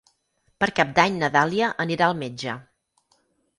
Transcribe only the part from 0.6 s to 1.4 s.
Per Cap d'Any na